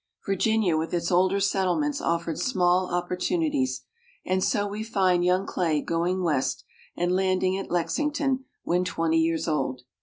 [0.25, 3.83] Virginia with its older settlements offered small opportunities,
[4.25, 6.63] and so we find young Clay going West,
[6.97, 9.83] and landing at Lexington when twenty years old.